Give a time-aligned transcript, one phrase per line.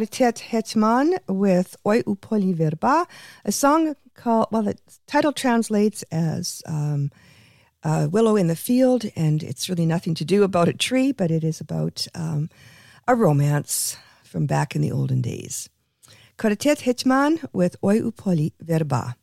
[0.00, 3.06] was Hetman with Oi Upoli Verba,
[3.44, 4.76] a song called, well, the
[5.06, 7.10] title translates as um,
[7.82, 11.30] uh, Willow in the Field, and it's really nothing to do about a tree, but
[11.30, 12.50] it is about um,
[13.08, 15.68] a romance from back in the olden days.
[16.36, 19.16] Kvartet Hetman with Oi Upoli Verba.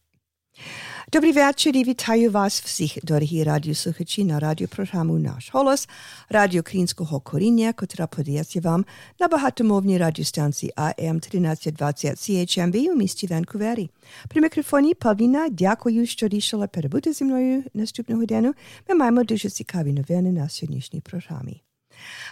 [1.12, 5.88] Dobrý večer i вітаю вас всіх, дорогі радіослухачі на радіопрограму «Наш голос»
[6.28, 8.84] Радіо Українського коріння, котра подається вам
[9.20, 13.90] на багатомовній радіостанції АМ 1320 CHMB у місті Ванкувері.
[14.28, 18.54] При мікрофоні Павліна, дякую, що рішила перебути зі мною наступну годину.
[18.88, 21.62] Ми маємо дуже цікаві новини на сьогоднішній програмі.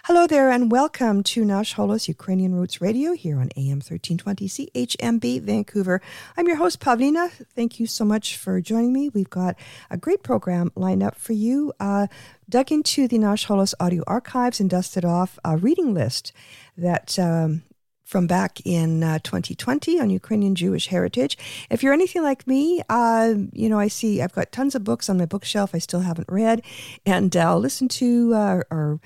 [0.05, 5.41] Hello there, and welcome to Nash Holos Ukrainian Roots Radio here on AM 1320 CHMB
[5.41, 6.01] Vancouver.
[6.35, 7.31] I'm your host, Pavlina.
[7.55, 9.09] Thank you so much for joining me.
[9.09, 9.55] We've got
[9.89, 11.71] a great program lined up for you.
[11.79, 12.07] Uh,
[12.49, 16.33] dug into the Nash Holos audio archives and dusted off a reading list
[16.77, 17.19] that.
[17.19, 17.63] Um,
[18.11, 21.37] from back in uh, 2020 on Ukrainian Jewish heritage.
[21.69, 25.09] If you're anything like me, uh, you know, I see I've got tons of books
[25.09, 26.61] on my bookshelf I still haven't read,
[27.05, 28.99] and I'll listen to uh, or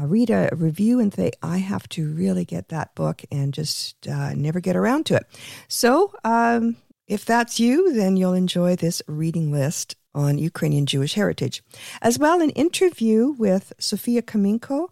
[0.00, 4.06] uh, read a review and say, I have to really get that book and just
[4.08, 5.26] uh, never get around to it.
[5.68, 11.62] So, um, if that's you, then you'll enjoy this reading list on Ukrainian Jewish heritage.
[12.00, 14.88] As well, an interview with Sofia Kaminko,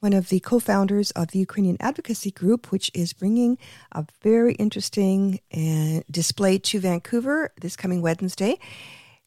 [0.00, 3.58] one of the co founders of the Ukrainian Advocacy Group, which is bringing
[3.92, 8.58] a very interesting uh, display to Vancouver this coming Wednesday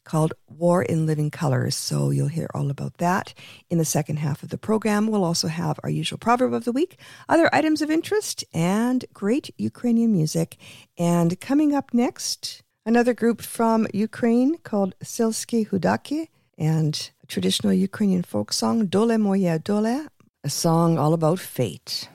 [0.10, 1.76] called War in Living Colors.
[1.76, 3.36] So you'll hear all about that
[3.70, 5.06] in the second half of the program.
[5.06, 6.98] We'll also have our usual proverb of the week,
[7.30, 10.58] other items of interest, and great Ukrainian music.
[10.98, 18.24] And coming up next, another group from Ukraine called Silsky Hudaki and a traditional Ukrainian
[18.24, 20.08] folk song, Dole Moya Dole,
[20.44, 22.10] a song all about fate.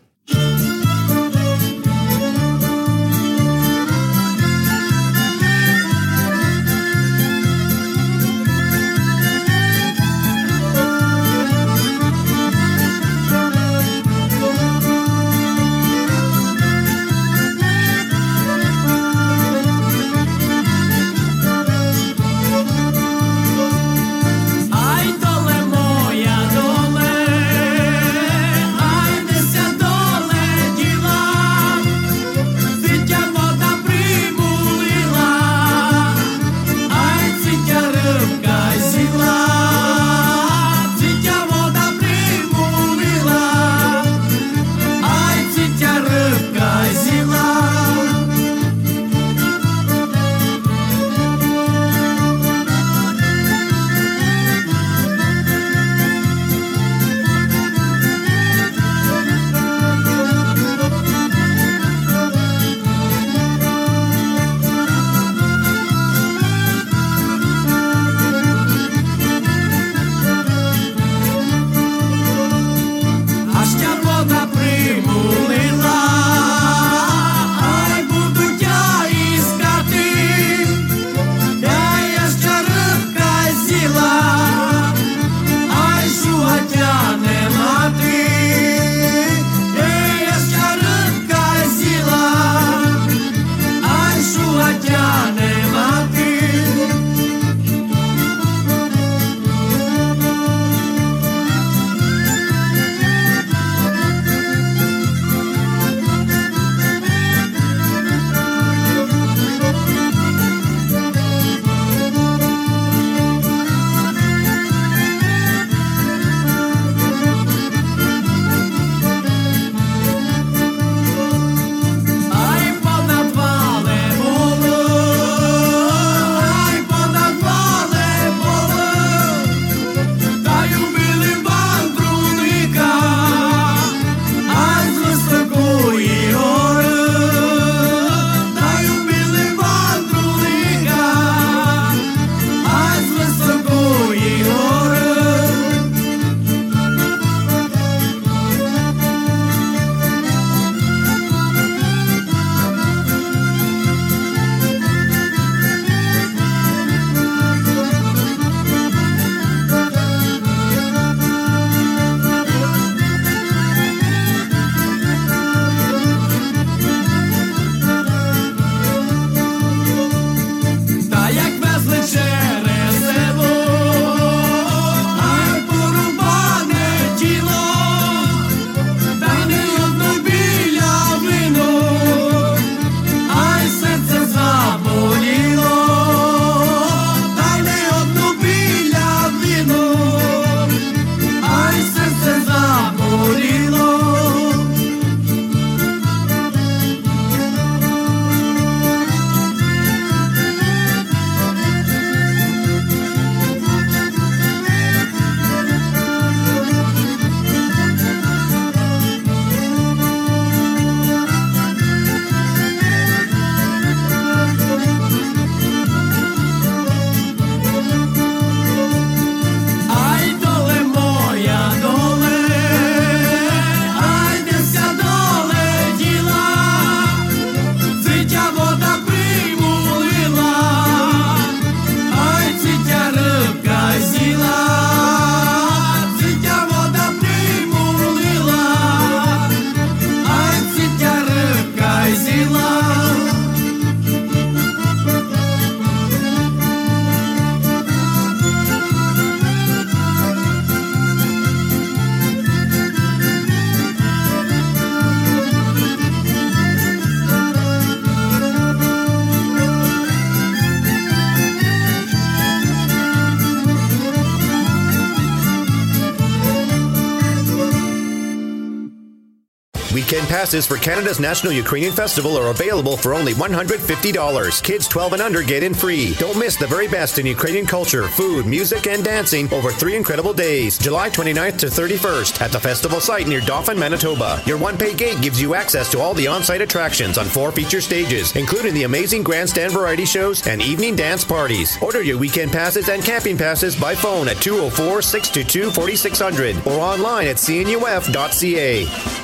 [270.35, 274.63] Passes for Canada's National Ukrainian Festival are available for only $150.
[274.65, 276.15] Kids 12 and under get in free.
[276.15, 280.33] Don't miss the very best in Ukrainian culture, food, music, and dancing over three incredible
[280.35, 284.43] days, July 29th to 31st at the festival site near Dauphin, Manitoba.
[284.45, 288.35] Your one-pay gate gives you access to all the on-site attractions on four feature stages,
[288.35, 291.79] including the amazing grandstand variety shows and evening dance parties.
[291.81, 297.29] Order your weekend passes and camping passes by phone at 204 622 4600 or online
[297.29, 299.24] at cnuf.ca.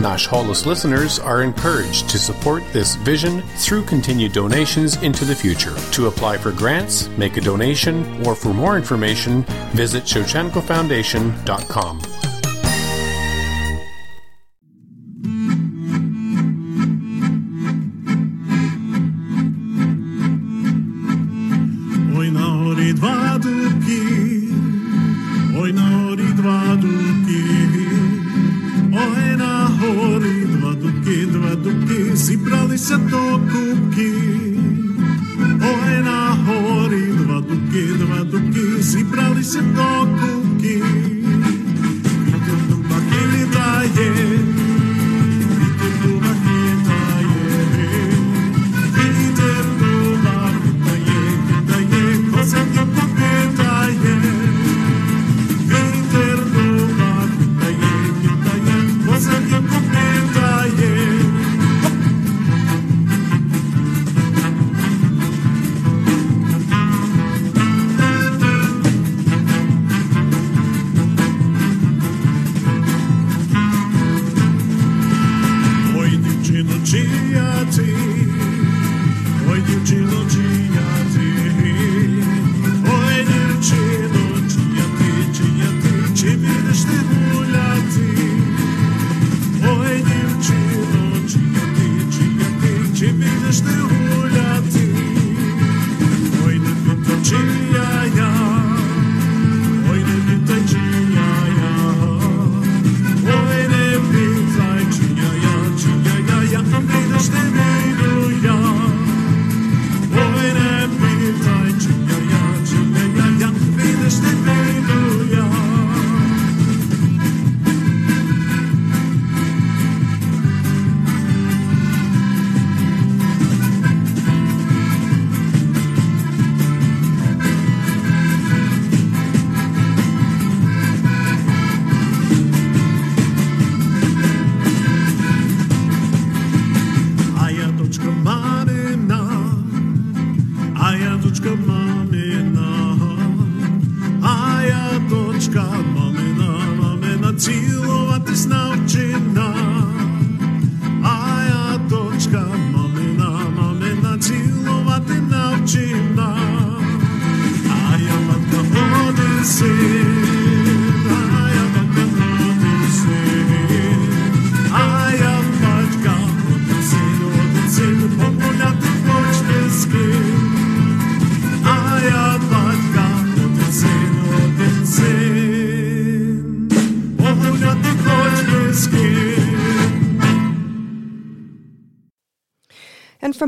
[0.00, 5.74] Nash Holos listeners are encouraged to support this vision through continued donations into the future.
[5.92, 12.25] To apply for grants, make a donation, or for more information, visit ShevchenkoFoundation.com.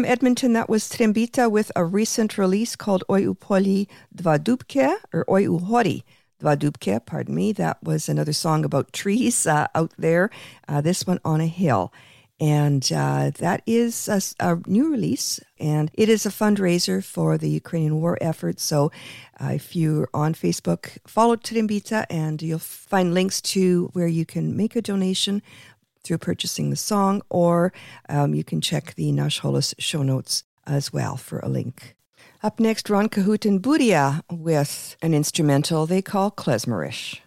[0.08, 6.02] Edmonton, that was Trembita with a recent release called Oi Upoli Dvadubke, or Oi Uhori
[6.42, 7.52] Dvadubke, pardon me.
[7.52, 10.30] That was another song about trees uh, out there,
[10.66, 11.92] uh, this one on a hill.
[12.40, 17.50] And uh, that is a, a, new release, and it is a fundraiser for the
[17.50, 18.60] Ukrainian war effort.
[18.60, 18.90] So
[19.38, 24.56] uh, if you're on Facebook, follow Trembita, and you'll find links to where you can
[24.56, 25.42] make a donation
[26.08, 27.72] through purchasing the song, or
[28.08, 31.94] um, you can check the Nash Holos show notes as well for a link.
[32.42, 37.20] Up next, Ron Cahute and Budia with an instrumental they call Klezmerish.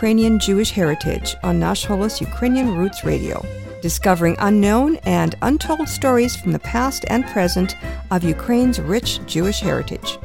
[0.00, 3.44] Ukrainian Jewish Heritage on Nash Holos Ukrainian Roots Radio,
[3.82, 7.76] discovering unknown and untold stories from the past and present
[8.10, 10.16] of Ukraine's rich Jewish heritage.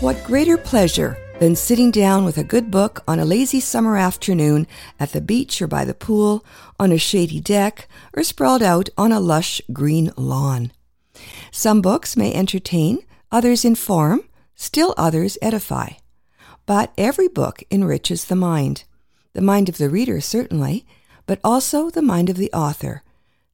[0.00, 4.66] What greater pleasure than sitting down with a good book on a lazy summer afternoon
[4.98, 6.44] at the beach or by the pool,
[6.80, 7.86] on a shady deck,
[8.16, 10.72] or sprawled out on a lush green lawn?
[11.52, 15.90] Some books may entertain, others inform, still others edify.
[16.66, 18.84] But every book enriches the mind.
[19.32, 20.86] The mind of the reader, certainly,
[21.26, 23.02] but also the mind of the author,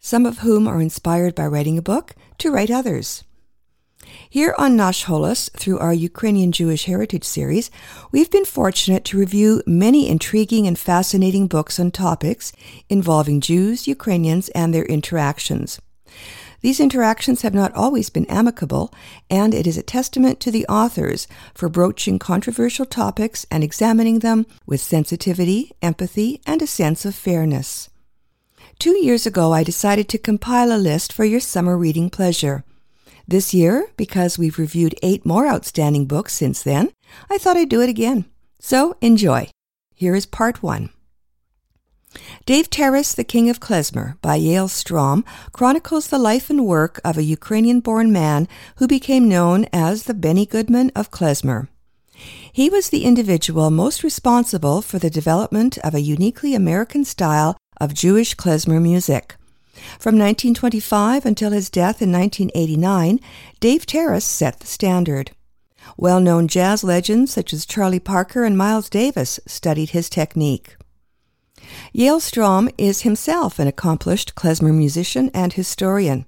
[0.01, 3.25] some of whom are inspired by writing a book to write others.
[4.31, 7.71] Here on Nash Holos, through our Ukrainian Jewish Heritage series,
[8.13, 12.53] we've been fortunate to review many intriguing and fascinating books on topics
[12.89, 15.81] involving Jews, Ukrainians, and their interactions.
[16.61, 18.93] These interactions have not always been amicable,
[19.31, 24.47] and it is a testament to the authors for broaching controversial topics and examining them
[24.67, 27.91] with sensitivity, empathy, and a sense of fairness.
[28.79, 32.65] Two years ago, I decided to compile a list for your summer reading pleasure.
[33.29, 36.93] This year, because we've reviewed eight more outstanding books since then,
[37.31, 38.27] I thought I'd do it again.
[38.61, 39.49] So enjoy.
[39.95, 40.91] Here is part one.
[42.45, 47.19] Dave Tarras, The King of Klezmer by Yale Strom chronicles the life and work of
[47.19, 51.69] a Ukrainian born man who became known as the Benny Goodman of Klezmer.
[52.53, 57.93] He was the individual most responsible for the development of a uniquely American style of
[57.93, 59.37] Jewish klezmer music.
[59.99, 63.21] From 1925 until his death in 1989,
[63.61, 65.33] Dave Tarras set the standard.
[65.97, 70.76] Well known jazz legends such as Charlie Parker and Miles Davis studied his technique.
[71.93, 76.27] Yale Strom is himself an accomplished klezmer musician and historian.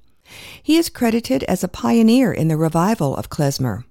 [0.63, 3.85] He is credited as a pioneer in the revival of klezmer.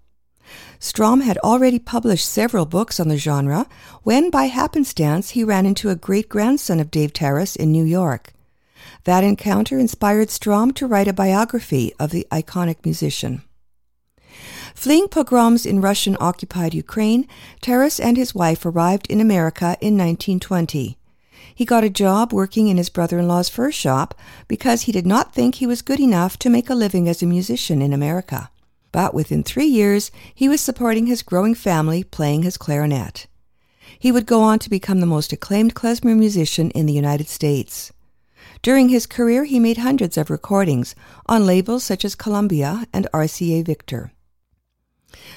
[0.80, 3.66] Strom had already published several books on the genre
[4.04, 8.34] when, by happenstance, he ran into a great grandson of Dave Tarras in New York.
[9.06, 13.42] That encounter inspired Strom to write a biography of the iconic musician.
[14.76, 17.28] Fleeing pogroms in Russian occupied Ukraine,
[17.62, 20.97] Tarras and his wife arrived in America in 1920.
[21.58, 24.14] He got a job working in his brother in law's fur shop
[24.48, 27.26] because he did not think he was good enough to make a living as a
[27.26, 28.52] musician in America.
[28.92, 33.26] But within three years, he was supporting his growing family playing his clarinet.
[33.98, 37.92] He would go on to become the most acclaimed klezmer musician in the United States.
[38.62, 40.94] During his career, he made hundreds of recordings
[41.26, 44.12] on labels such as Columbia and RCA Victor.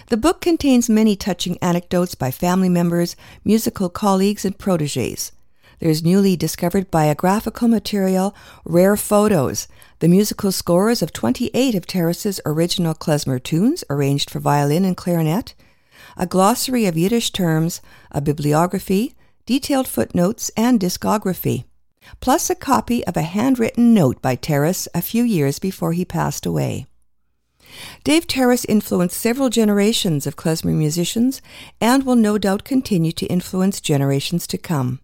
[0.08, 5.32] The book contains many touching anecdotes by family members, musical colleagues, and proteges.
[5.80, 8.34] There's newly discovered biographical material,
[8.66, 9.66] rare photos,
[10.00, 15.54] the musical scores of 28 of Tarras's original klezmer tunes arranged for violin and clarinet,
[16.18, 19.14] a glossary of Yiddish terms, a bibliography,
[19.46, 21.64] detailed footnotes, and discography,
[22.20, 26.44] plus a copy of a handwritten note by Tarras a few years before he passed
[26.44, 26.86] away.
[28.04, 31.40] Dave Tarras influenced several generations of klezmer musicians
[31.80, 35.00] and will no doubt continue to influence generations to come.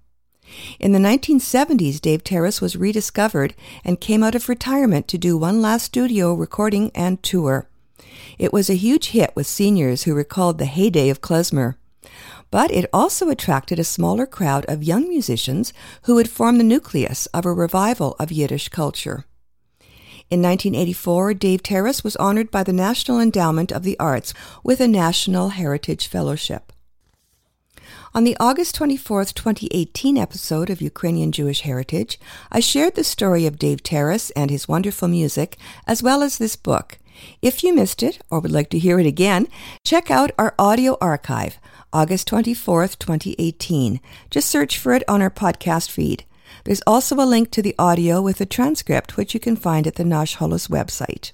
[0.78, 3.54] In the 1970s, Dave Tarras was rediscovered
[3.85, 7.68] and came out of retirement to do one last studio recording and tour.
[8.38, 11.76] It was a huge hit with seniors who recalled the heyday of klezmer.
[12.50, 17.26] But it also attracted a smaller crowd of young musicians who would form the nucleus
[17.26, 19.24] of a revival of Yiddish culture.
[20.28, 24.88] In 1984, Dave Tarras was honored by the National Endowment of the Arts with a
[24.88, 26.72] National Heritage Fellowship.
[28.16, 32.18] On the August 24, 2018 episode of Ukrainian Jewish Heritage,
[32.50, 36.57] I shared the story of Dave Tarras and his wonderful music, as well as this
[36.57, 36.96] book.
[37.42, 39.48] If you missed it or would like to hear it again,
[39.85, 41.59] check out our audio archive,
[41.92, 44.00] August 24, 2018.
[44.31, 46.24] Just search for it on our podcast feed.
[46.64, 49.96] There's also a link to the audio with a transcript, which you can find at
[49.96, 51.33] the Nash Holos website.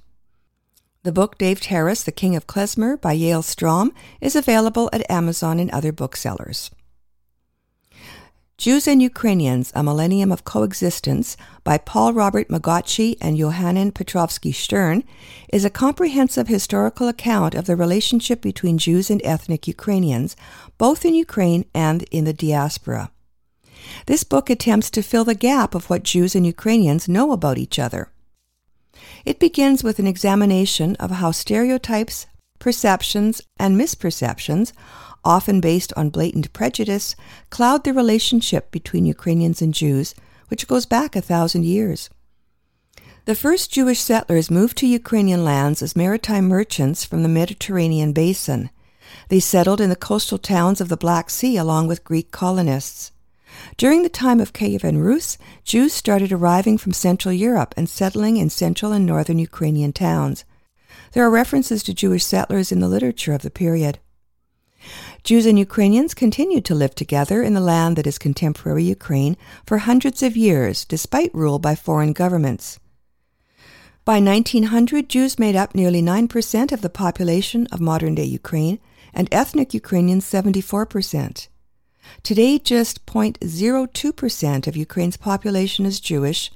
[1.04, 5.58] The book Dave Tarras, The King of Klezmer by Yale Strom is available at Amazon
[5.58, 6.70] and other booksellers.
[8.56, 15.02] Jews and Ukrainians, A Millennium of Coexistence by Paul Robert Magocsi and Yohanan Petrovsky-Shtern
[15.52, 20.36] is a comprehensive historical account of the relationship between Jews and ethnic Ukrainians,
[20.78, 23.10] both in Ukraine and in the diaspora.
[24.06, 27.80] This book attempts to fill the gap of what Jews and Ukrainians know about each
[27.80, 28.12] other.
[29.24, 32.26] It begins with an examination of how stereotypes,
[32.58, 34.72] perceptions, and misperceptions,
[35.24, 37.14] often based on blatant prejudice,
[37.50, 40.14] cloud the relationship between Ukrainians and Jews,
[40.48, 42.10] which goes back a thousand years.
[43.24, 48.70] The first Jewish settlers moved to Ukrainian lands as maritime merchants from the Mediterranean basin.
[49.28, 53.11] They settled in the coastal towns of the Black Sea along with Greek colonists.
[53.76, 58.50] During the time of Kievan Rus, Jews started arriving from Central Europe and settling in
[58.50, 60.44] central and northern Ukrainian towns.
[61.12, 63.98] There are references to Jewish settlers in the literature of the period.
[65.22, 69.36] Jews and Ukrainians continued to live together in the land that is contemporary Ukraine
[69.66, 72.80] for hundreds of years, despite rule by foreign governments.
[74.04, 78.80] By 1900, Jews made up nearly 9% of the population of modern day Ukraine,
[79.14, 81.48] and ethnic Ukrainians 74%.
[82.22, 86.50] Today, just 0.02% of Ukraine's population is Jewish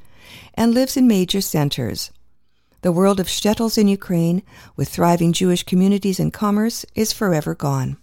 [0.54, 2.10] and lives in major centers.
[2.82, 4.42] The world of shtetls in Ukraine,
[4.76, 7.96] with thriving Jewish communities and commerce, is forever gone.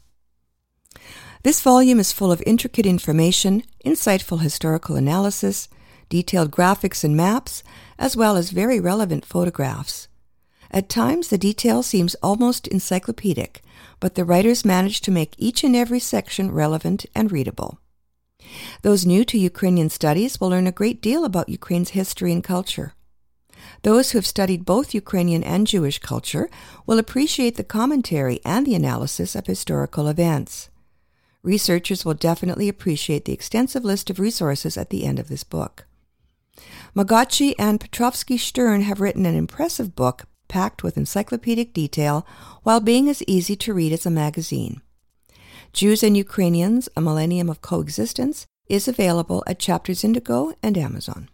[1.43, 5.67] This volume is full of intricate information, insightful historical analysis,
[6.09, 7.63] detailed graphics and maps,
[7.97, 10.07] as well as very relevant photographs.
[10.71, 13.61] At times, the detail seems almost encyclopedic,
[14.03, 17.79] but the writers managed to make each and every section relevant and readable.
[18.81, 22.95] Those new to Ukrainian studies will learn a great deal about Ukraine's history and culture.
[23.83, 26.49] Those who have studied both Ukrainian and Jewish culture
[26.85, 30.69] will appreciate the commentary and the analysis of historical events.
[31.41, 35.85] Researchers will definitely appreciate the extensive list of resources at the end of this book.
[36.93, 42.25] Magocsi and Petrovsky-Shtern have written an impressive book packed with encyclopedic detail
[42.63, 44.81] while being as easy to read as a magazine.
[45.73, 51.29] Jews and Ukrainians, A Millennium of Coexistence, is available at Chapters Indigo and Amazon.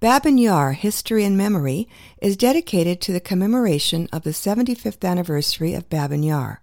[0.00, 1.88] Babin Yar History and Memory
[2.20, 6.60] is dedicated to the commemoration of the 75th anniversary of Babin Yar.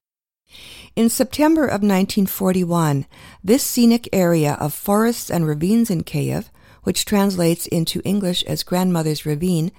[0.96, 3.06] In September of 1941,
[3.44, 6.52] this scenic area of forests and ravines in Kiev
[6.84, 9.72] which translates into English as Grandmother's Ravine,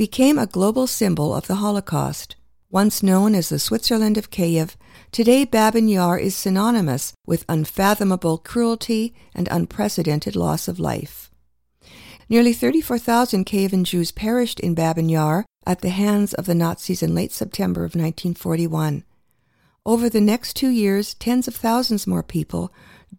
[0.00, 2.34] became a global symbol of the Holocaust.
[2.70, 4.74] Once known as the Switzerland of Kiev,
[5.12, 11.30] today Babin Yar is synonymous with unfathomable cruelty and unprecedented loss of life.
[12.30, 17.14] Nearly 34,000 Kievan Jews perished in Babin Yar at the hands of the Nazis in
[17.14, 19.04] late September of 1941.
[19.84, 22.72] Over the next two years, tens of thousands more people,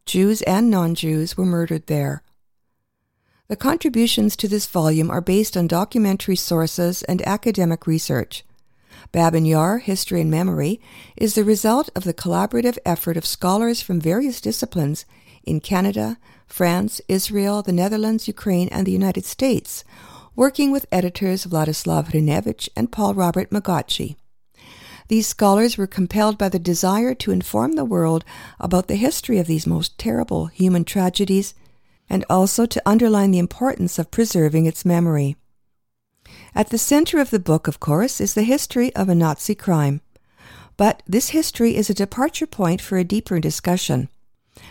[0.08, 2.24] Jews and non Jews, were murdered there.
[3.52, 8.46] The contributions to this volume are based on documentary sources and academic research.
[9.12, 10.80] Babin History and Memory,
[11.18, 15.04] is the result of the collaborative effort of scholars from various disciplines
[15.44, 19.84] in Canada, France, Israel, the Netherlands, Ukraine, and the United States,
[20.34, 24.16] working with editors Vladyslav Hrynevych and Paul Robert Magocsi.
[25.10, 28.24] These scholars were compelled by the desire to inform the world
[28.62, 31.54] about the history of these most terrible human tragedies
[32.12, 35.38] and also to underline the importance of preserving its memory.
[36.54, 40.02] At the center of the book, of course, is the history of a Nazi crime.
[40.76, 44.10] But this history is a departure point for a deeper discussion.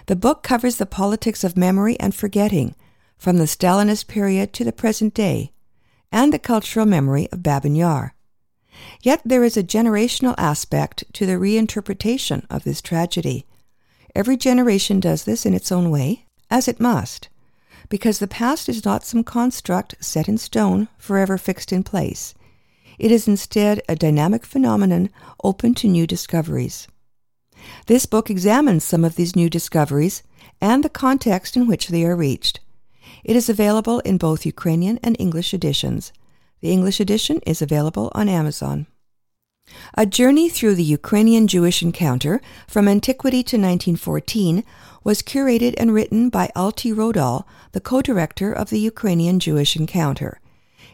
[0.04, 2.74] The book covers the politics of memory and forgetting,
[3.16, 5.50] from the Stalinist period to the present day,
[6.12, 8.14] and the cultural memory of Babin Yar.
[9.00, 13.46] Yet there is a generational aspect to the reinterpretation of this tragedy.
[14.14, 17.28] Every generation does this in its own way, as it must,
[17.88, 22.34] because the past is not some construct set in stone, forever fixed in place.
[22.98, 25.10] It is instead a dynamic phenomenon
[25.42, 26.86] open to new discoveries.
[27.86, 30.22] This book examines some of these new discoveries
[30.60, 32.60] and the context in which they are reached.
[33.24, 36.12] It is available in both Ukrainian and English editions.
[36.60, 38.86] The English edition is available on Amazon.
[39.94, 44.62] A Journey Through the Ukrainian Jewish Encounter from Antiquity to 1914
[45.02, 50.40] was curated and written by Alti Rodal, the co-director of the Ukrainian Jewish Encounter.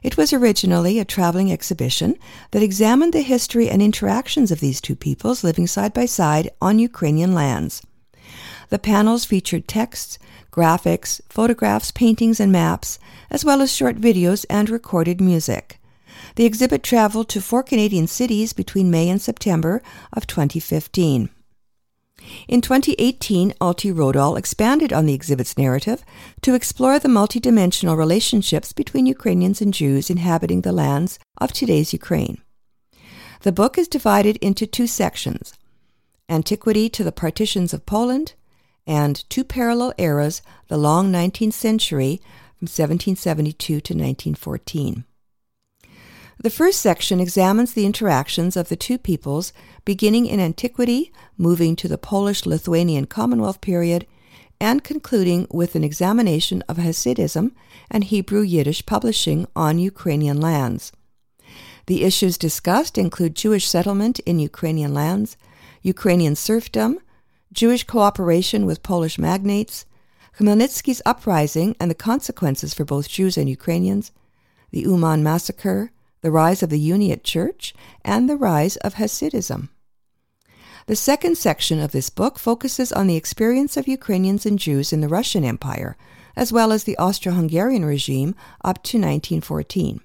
[0.03, 2.17] It was originally a traveling exhibition
[2.53, 6.79] that examined the history and interactions of these two peoples living side by side on
[6.79, 7.83] Ukrainian lands.
[8.71, 10.19] The panels featured texts,
[10.51, 12.99] graphics, photographs, paintings, and maps,
[13.31, 15.79] as well as short videos and recorded music.
[16.37, 21.31] The exhibit traveled to four Canadian cities between May and September of 2015.
[22.49, 26.03] In 2018, Alti Rodal expanded on the exhibit's narrative
[26.43, 32.39] to explore the multidimensional relationships between Ukrainians and Jews inhabiting the lands of today's Ukraine.
[33.43, 35.53] The book is divided into two sections
[36.29, 38.35] Antiquity to the Partitions of Poland
[38.87, 42.21] and Two Parallel Eras, the Long 19th Century
[42.59, 45.05] from 1772 to 1914.
[46.39, 51.89] The first section examines the interactions of the two peoples beginning in antiquity, moving to
[51.89, 54.07] the Polish Lithuanian Commonwealth period,
[54.61, 57.53] and concluding with an examination of Hasidism
[57.91, 60.93] and Hebrew Yiddish publishing on Ukrainian lands.
[61.87, 65.37] The issues discussed include Jewish settlement in Ukrainian lands,
[65.83, 66.99] Ukrainian serfdom,
[67.53, 69.87] Jewish cooperation with Polish magnates,
[70.39, 74.11] Khmelnytsky's uprising and the consequences for both Jews and Ukrainians,
[74.71, 75.93] the Uman massacre,
[76.27, 77.73] the rise of the Uniate Church,
[78.05, 79.69] and the rise of Hasidism.
[80.87, 85.03] The second section of this book focuses on the experience of Ukrainians and Jews in
[85.03, 85.97] the Russian Empire,
[86.35, 88.35] as well as the Austro Hungarian regime
[88.65, 90.01] up to 1914.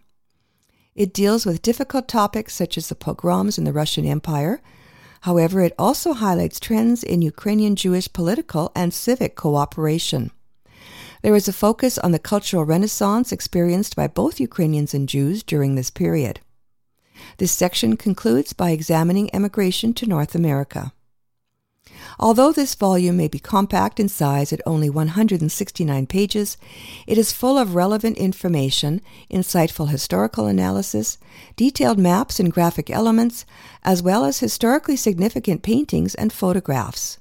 [0.94, 4.62] It deals with difficult topics such as the pogroms in the Russian Empire.
[5.22, 10.30] However, it also highlights trends in Ukrainian Jewish political and civic cooperation.
[11.22, 15.76] There is a focus on the cultural renaissance experienced by both Ukrainians and Jews during
[15.76, 16.40] this period.
[17.38, 20.94] This section concludes by examining emigration to North America.
[22.20, 26.58] Although this volume may be compact in size at only 169 pages,
[27.08, 31.18] it is full of relevant information, insightful historical analysis,
[31.56, 33.46] detailed maps and graphic elements,
[33.84, 37.18] as well as historically significant paintings and photographs.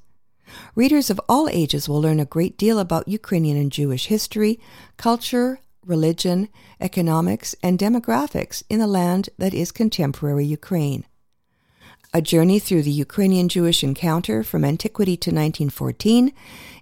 [0.74, 4.60] Readers of all ages will learn a great deal about Ukrainian and Jewish history,
[4.96, 6.48] culture, religion,
[6.80, 11.04] economics, and demographics in the land that is contemporary Ukraine.
[12.12, 16.32] A Journey Through the Ukrainian Jewish Encounter from Antiquity to 1914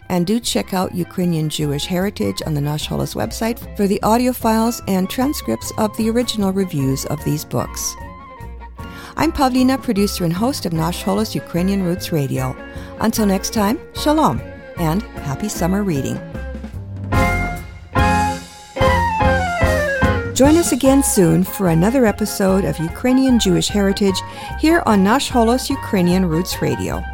[0.09, 4.33] And do check out Ukrainian Jewish Heritage on the Nash Holos website for the audio
[4.33, 7.95] files and transcripts of the original reviews of these books.
[9.17, 12.57] I'm Pavlina, producer and host of Nash Holos Ukrainian Roots Radio.
[13.01, 14.41] Until next time, shalom
[14.79, 16.19] and happy summer reading.
[20.35, 24.21] Join us again soon for another episode of Ukrainian Jewish Heritage
[24.59, 27.05] here on Nash Holos Ukrainian Roots Radio.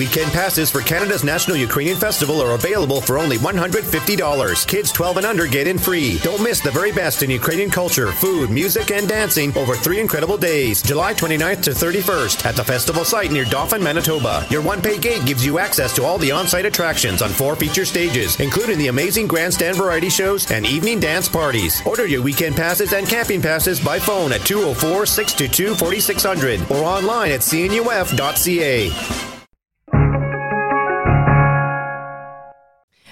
[0.00, 4.66] Weekend passes for Canada's National Ukrainian Festival are available for only $150.
[4.66, 6.16] Kids 12 and under get in free.
[6.20, 10.38] Don't miss the very best in Ukrainian culture, food, music, and dancing over three incredible
[10.38, 14.46] days, July 29th to 31st at the festival site near Dauphin, Manitoba.
[14.48, 18.40] Your one-pay gate gives you access to all the on-site attractions on four feature stages,
[18.40, 21.82] including the amazing grandstand variety shows and evening dance parties.
[21.84, 27.32] Order your weekend passes and camping passes by phone at 204 622 4600 or online
[27.32, 29.39] at cnuf.ca.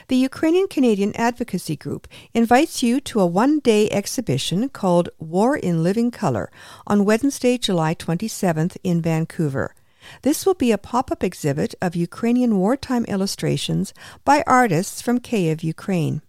[0.08, 5.82] The Ukrainian Canadian Advocacy Group invites you to a one day exhibition called War in
[5.82, 6.50] Living Color
[6.86, 9.74] on Wednesday, July 27th in Vancouver.
[10.22, 13.92] This will be a pop up exhibit of Ukrainian wartime illustrations
[14.24, 16.22] by artists from Kiev, Ukraine.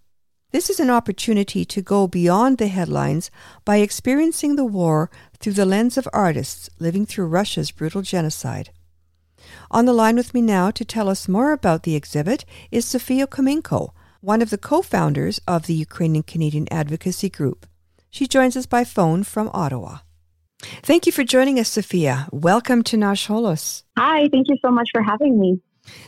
[0.50, 3.30] This is an opportunity to go beyond the headlines
[3.64, 8.72] by experiencing the war through the lens of artists living through Russia's brutal genocide.
[9.72, 13.28] On the line with me now to tell us more about the exhibit is Sofia
[13.28, 17.66] Kominko, one of the co founders of the Ukrainian Canadian Advocacy Group.
[18.10, 19.98] She joins us by phone from Ottawa.
[20.82, 22.26] Thank you for joining us, Sofia.
[22.32, 23.84] Welcome to Nash Holos.
[23.96, 25.60] Hi, thank you so much for having me.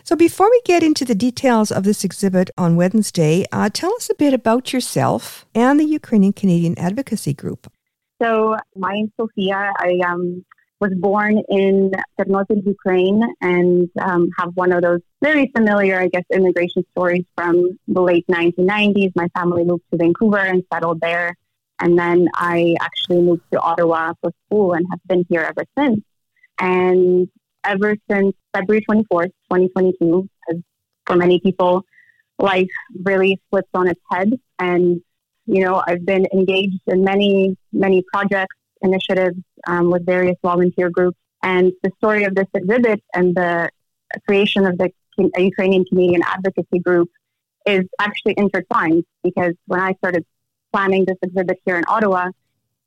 [0.03, 4.11] So, before we get into the details of this exhibit on Wednesday, uh, tell us
[4.11, 7.71] a bit about yourself and the Ukrainian Canadian Advocacy Group.
[8.21, 9.73] So, my name's Sofia.
[9.79, 10.45] I um,
[10.83, 16.25] was born in Ternopil, Ukraine, and um, have one of those very familiar, I guess,
[16.35, 19.13] immigration stories from the late 1990s.
[19.15, 21.37] My family moved to Vancouver and settled there.
[21.79, 26.01] And then I actually moved to Ottawa for school and have been here ever since.
[26.59, 27.29] And
[27.63, 30.29] ever since February 24th, 2022,
[31.07, 31.85] for many people,
[32.41, 34.33] life really flips on its head.
[34.59, 35.01] And,
[35.47, 41.19] you know, I've been engaged in many, many projects initiatives um, with various volunteer groups.
[41.43, 43.71] And the story of this exhibit and the
[44.27, 47.11] creation of the Ukrainian Canadian Advocacy Group
[47.67, 50.25] is actually intertwined because when I started
[50.73, 52.29] planning this exhibit here in Ottawa,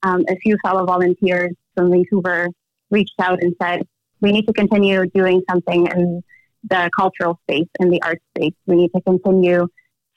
[0.03, 2.49] um, a few fellow volunteers from Vancouver
[2.89, 3.83] reached out and said,
[4.21, 6.23] we need to continue doing something in
[6.63, 8.53] the cultural space, in the art space.
[8.65, 9.67] We need to continue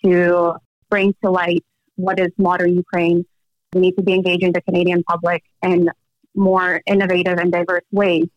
[0.05, 0.55] to
[0.89, 1.65] bring to light
[1.97, 3.27] what is modern Ukraine
[3.75, 5.91] we need to be engaging the Canadian public in
[6.39, 8.29] more innovative and diverse ways.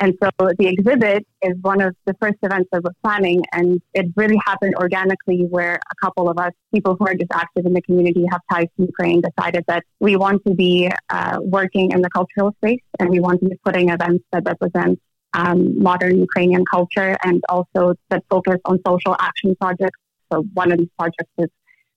[0.00, 4.06] And so the exhibit is one of the first events that we're planning, and it
[4.16, 7.80] really happened organically where a couple of us, people who are just active in the
[7.82, 12.10] community, have ties to Ukraine, decided that we want to be uh, working in the
[12.10, 15.00] cultural space and we want to be putting events that represent
[15.34, 19.98] um, modern Ukrainian culture and also that focus on social action projects.
[20.32, 21.50] So one of these projects is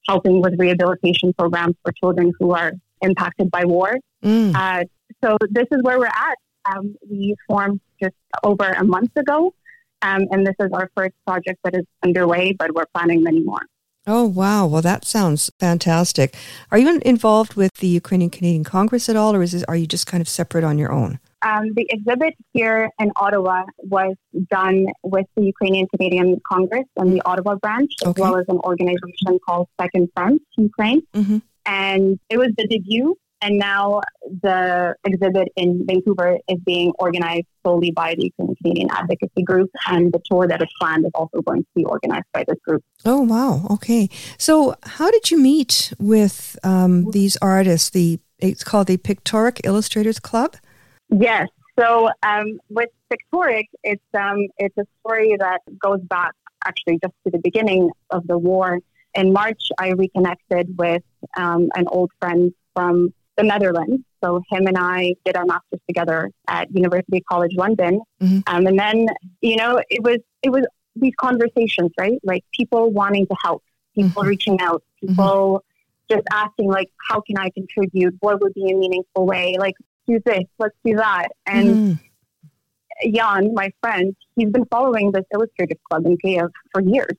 [0.08, 3.96] helping with rehabilitation programs for children who are impacted by war.
[4.24, 4.56] Mm.
[4.56, 4.86] Uh,
[5.24, 6.38] so this is where we're at.
[6.70, 9.54] Um, we formed just over a month ago,
[10.02, 13.62] um, and this is our first project that is underway, but we're planning many more.
[14.10, 14.66] Oh, wow.
[14.68, 16.34] Well, that sounds fantastic.
[16.72, 19.86] Are you involved with the Ukrainian Canadian Congress at all, or is this, are you
[19.86, 21.20] just kind of separate on your own?
[21.42, 24.16] Um, the exhibit here in Ottawa was
[24.50, 28.22] done with the Ukrainian Canadian Congress and the Ottawa branch, as okay.
[28.22, 31.02] well as an organization called Second Front Ukraine.
[31.14, 31.40] Mm-hmm.
[31.66, 33.16] And it was the debut.
[33.42, 34.02] And now
[34.42, 39.70] the exhibit in Vancouver is being organized solely by the Ukrainian Canadian Advocacy Group.
[39.88, 42.84] And the tour that is planned is also going to be organized by this group.
[43.06, 43.68] Oh, wow.
[43.70, 44.10] Okay.
[44.38, 47.90] So, how did you meet with um, these artists?
[47.92, 50.56] The It's called the Pictoric Illustrators Club?
[51.10, 51.48] Yes.
[51.80, 56.34] So um, with Pictoric, it's um, it's a story that goes back
[56.66, 58.80] actually just to the beginning of the war.
[59.14, 61.04] In March, I reconnected with
[61.38, 64.04] um, an old friend from the Netherlands.
[64.24, 68.40] So him and I did our masters together at University College London, mm-hmm.
[68.48, 69.08] um, and then
[69.42, 70.66] you know it was it was
[70.96, 72.20] these conversations, right?
[72.24, 73.64] Like people wanting to help,
[73.96, 74.30] people mm-hmm.
[74.30, 75.10] reaching out, mm-hmm.
[75.10, 75.64] people
[76.10, 78.16] just asking like, how can I contribute?
[78.20, 79.58] What would be a meaningful way?
[79.60, 79.76] Like
[80.08, 81.28] do this, let's do that.
[81.46, 82.00] And mm.
[83.14, 87.14] Jan, my friend, he's been following this Illustrative Club in Kiev for years.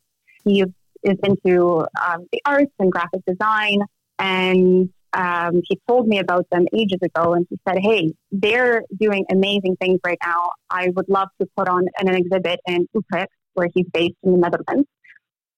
[0.45, 0.64] He
[1.03, 3.83] is into um, the arts and graphic design,
[4.19, 7.35] and um, he told me about them ages ago.
[7.35, 10.51] And he said, "Hey, they're doing amazing things right now.
[10.71, 14.33] I would love to put on an, an exhibit in Utrecht, where he's based in
[14.33, 14.89] the Netherlands."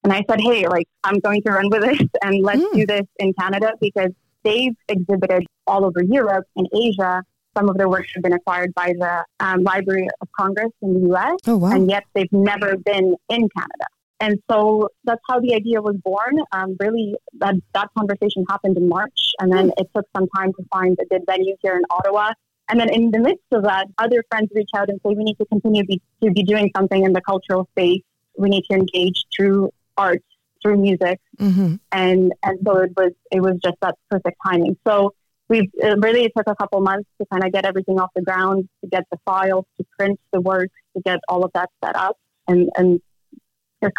[0.04, 2.72] And I said, "Hey, like I'm going to run with this, and let's mm.
[2.72, 4.10] do this in Canada because
[4.44, 7.22] they've exhibited all over Europe and Asia.
[7.56, 11.12] Some of their works have been acquired by the um, Library of Congress in the
[11.12, 11.72] US, oh, wow.
[11.72, 13.86] and yet they've never been in Canada.
[14.20, 16.38] And so that's how the idea was born.
[16.52, 20.64] Um, really, that, that conversation happened in March, and then it took some time to
[20.70, 22.32] find a good venue here in Ottawa.
[22.68, 25.38] And then in the midst of that, other friends reach out and say, we need
[25.38, 28.02] to continue be, to be doing something in the cultural space.
[28.36, 30.22] We need to engage through art,
[30.62, 31.18] through music.
[31.38, 31.76] Mm-hmm.
[31.90, 34.76] And, and so it was, it was just that perfect timing.
[34.86, 35.14] So
[35.48, 38.68] we've it really took a couple months to kind of get everything off the ground,
[38.84, 42.16] to get the files, to print the work, to get all of that set up.
[42.46, 43.00] And, and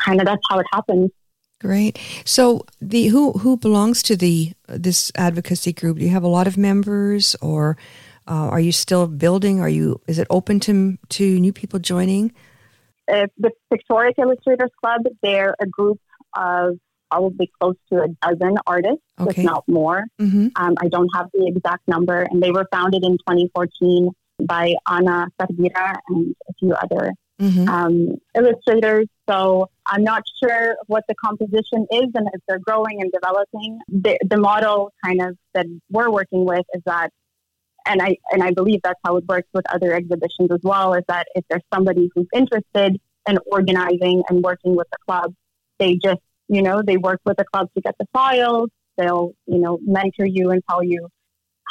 [0.05, 1.11] kind of, that's how it happens.
[1.59, 1.99] Great.
[2.25, 5.99] So the who who belongs to the this advocacy group?
[5.99, 7.77] Do you have a lot of members, or
[8.27, 9.61] uh, are you still building?
[9.61, 12.33] Are you is it open to to new people joining?
[13.11, 15.99] Uh, the Pictoric Illustrators Club, they're a group
[16.35, 16.79] of
[17.11, 19.41] probably close to a dozen artists, Okay.
[19.41, 20.05] if not more.
[20.19, 20.47] Mm-hmm.
[20.55, 24.09] Um, I don't have the exact number, and they were founded in 2014
[24.47, 27.67] by Ana Sardira and a few other Mm-hmm.
[27.67, 29.07] um, illustrators.
[29.27, 33.79] So I'm not sure what the composition is and if they're growing and developing.
[33.87, 37.09] The, the model kind of that we're working with is that,
[37.87, 40.93] and I and I believe that's how it works with other exhibitions as well.
[40.93, 45.33] Is that if there's somebody who's interested in organizing and working with the club,
[45.79, 48.69] they just you know they work with the club to get the files.
[48.97, 51.07] They'll you know mentor you and tell you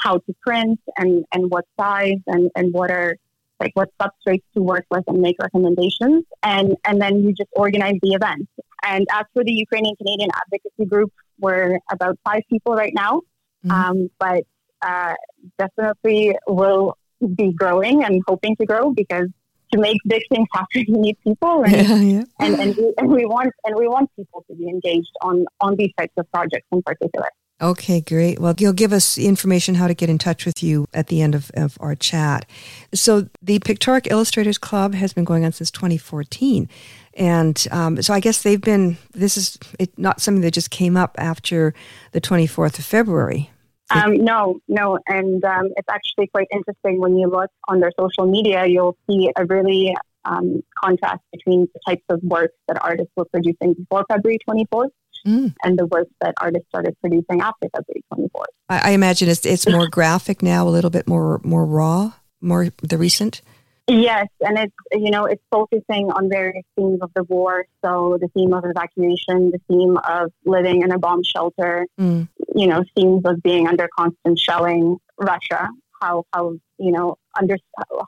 [0.02, 3.16] how to print and and what size and and what are
[3.60, 6.24] like what substrates to work with and make recommendations.
[6.42, 8.48] And and then you just organize the event.
[8.82, 13.22] And as for the ukrainian canadian advocacy group we're about five people right now.
[13.64, 13.72] Mhm.
[13.72, 14.44] um, but
[14.80, 15.14] uh,
[15.58, 16.96] definitely will
[17.34, 19.28] be growing and hoping to grow because
[19.72, 21.62] to make big things happen you need people.
[21.64, 22.22] And, yeah, yeah.
[22.40, 25.76] and, and, we, and we want and we want people to be engaged on on
[25.76, 27.30] these types of projects in particular
[27.62, 28.38] Okay, great.
[28.38, 31.34] Well, you'll give us information how to get in touch with you at the end
[31.34, 32.46] of, of our chat.
[32.94, 36.68] So, the Pictoric Illustrators Club has been going on since 2014.
[37.14, 40.96] And um, so, I guess they've been, this is it, not something that just came
[40.96, 41.74] up after
[42.12, 43.50] the 24th of February.
[43.90, 48.24] Um, no, no, and um, it's actually quite interesting when you look on their social
[48.24, 48.64] media.
[48.64, 49.94] You'll see a really
[50.24, 54.90] um, contrast between the types of work that artists were producing before February 24th
[55.26, 55.54] Mm.
[55.64, 58.44] and the works that artists started producing after February 24th.
[58.68, 62.68] I, I imagine it's, it's more graphic now, a little bit more, more raw, more
[62.82, 63.42] the recent.
[63.88, 67.64] Yes, and it's you know it's focusing on various themes of the war.
[67.84, 72.28] So the theme of evacuation, the theme of living in a bomb shelter, Mm.
[72.54, 75.68] you know, themes of being under constant shelling, Russia,
[76.00, 77.56] how how you know under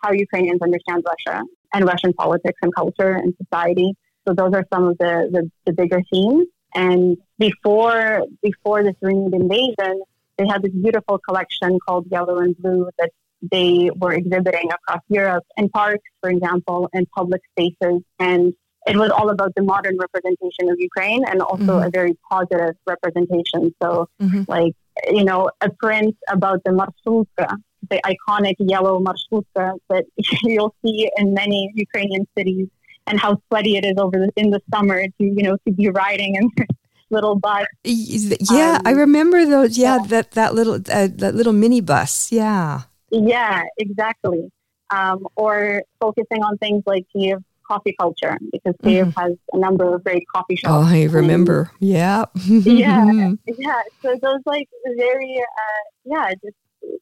[0.02, 1.42] how Ukrainians understand Russia
[1.74, 3.94] and Russian politics and culture and society.
[4.26, 6.46] So those are some of the the, the bigger themes.
[6.74, 10.02] And before before this renewed invasion,
[10.38, 13.10] they had this beautiful collection called Yellow and Blue that
[13.50, 18.02] they were exhibiting across Europe in parks, for example, in public spaces.
[18.18, 18.54] And
[18.86, 21.86] it was all about the modern representation of Ukraine and also Mhm.
[21.86, 23.74] a very positive representation.
[23.82, 24.44] So, Mhm.
[24.48, 24.74] like,
[25.10, 27.48] you know, a print about the marshrutka,
[27.90, 30.04] the iconic yellow marshrutka that
[30.52, 32.68] you'll see in many Ukrainian cities
[33.06, 35.88] and how sweaty it is over the, in the summer to, you know, to be
[35.88, 36.50] riding in
[37.10, 37.66] little bus.
[37.84, 39.76] Yeah, I Um, remember those.
[39.78, 40.06] Yeah, yeah.
[40.08, 42.30] that, that little uh, that little minibus.
[42.32, 42.82] Yeah.
[43.10, 44.50] Yeah, exactly.
[44.90, 50.04] Um, or focusing on things like Kiev coffee culture because Kiev has a number of
[50.04, 50.72] great coffee shops.
[50.72, 50.92] Mm-hmm.
[50.92, 51.70] Oh, I and- remember.
[51.80, 52.24] Yeah.
[52.46, 53.32] Yeah.
[53.46, 56.56] yeah, so those like very, uh, yeah, just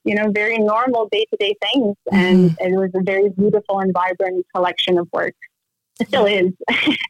[0.05, 2.64] you know, very normal day to day things, and Mm-hmm.
[2.74, 5.34] it was a very beautiful and vibrant collection of work.
[6.01, 6.53] It still is,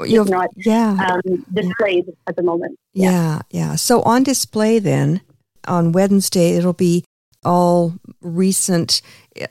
[0.00, 0.96] if not yeah.
[1.10, 2.78] um, displayed at the moment.
[2.92, 3.76] Yeah, yeah.
[3.76, 5.20] So on display then
[5.66, 7.04] on Wednesday it'll be
[7.44, 9.00] all recent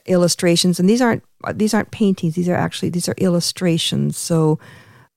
[0.05, 1.23] illustrations and these aren't
[1.53, 4.59] these aren't paintings these are actually these are illustrations so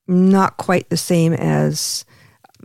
[0.09, 2.05] not quite the same as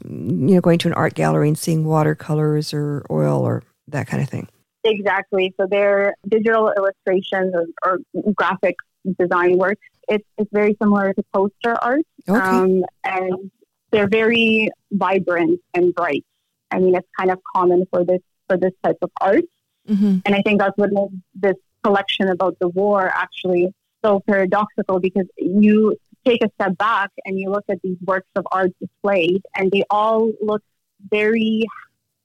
[0.05, 4.21] you know going to an art gallery and seeing watercolors or oil or that kind
[4.21, 4.47] of thing.
[4.83, 5.53] Exactly.
[5.59, 8.75] So they're digital illustrations or, or graphic
[9.19, 9.81] design works.
[10.07, 12.05] It's, it's very similar to poster art.
[12.27, 12.39] Okay.
[12.39, 13.51] Um, and
[13.91, 16.25] they're very vibrant and bright.
[16.71, 19.43] I mean, it's kind of common for this for this type of art,
[19.87, 24.99] hmm and I think that's what makes this collection about the war actually so paradoxical
[24.99, 29.41] because you take a step back and you look at these works of art displayed,
[29.55, 30.63] and they all look
[31.09, 31.65] very